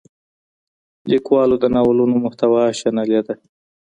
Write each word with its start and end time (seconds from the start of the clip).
لیکوال 1.11 1.49
د 1.59 1.65
ناولونو 1.75 2.15
محتوا 2.25 2.63
شنلې 2.79 3.19
ده. 3.27 3.33